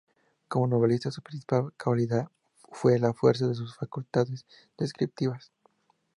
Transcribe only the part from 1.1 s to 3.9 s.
su principal cualidad fue la fuerza de sus